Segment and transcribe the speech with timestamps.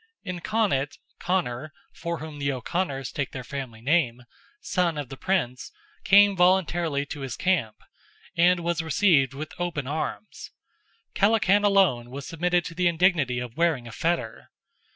[0.23, 4.23] In Connaught, Conor, (from whom the O'Conors take their family name),
[4.59, 5.71] son of the Prince,
[6.03, 7.75] came voluntarily to his camp,
[8.35, 10.49] and was received with open arms.
[11.13, 14.49] Kellachan alone was submitted to the indignity of wearing a fetter.